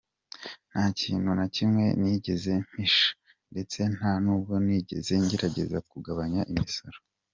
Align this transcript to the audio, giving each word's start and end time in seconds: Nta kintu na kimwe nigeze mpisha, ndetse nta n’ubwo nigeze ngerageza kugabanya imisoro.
Nta 0.71 0.83
kintu 0.99 1.29
na 1.37 1.45
kimwe 1.55 1.85
nigeze 1.99 2.51
mpisha, 2.67 3.09
ndetse 3.51 3.79
nta 3.95 4.13
n’ubwo 4.23 4.53
nigeze 4.65 5.13
ngerageza 5.23 5.77
kugabanya 5.89 6.41
imisoro. 6.53 6.97